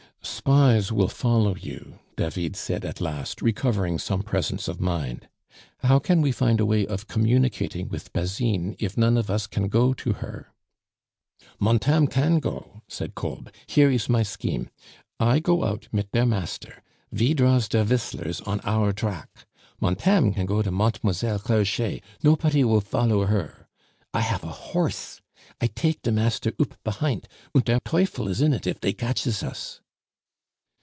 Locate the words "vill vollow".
22.61-23.25